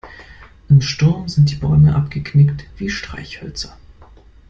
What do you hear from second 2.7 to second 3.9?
wie Streichhölzer.